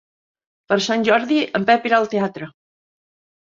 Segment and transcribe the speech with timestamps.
[0.71, 2.49] Per Sant Jordi en Pep irà al teatre.